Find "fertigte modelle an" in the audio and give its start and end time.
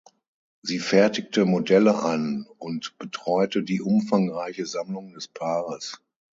0.79-2.47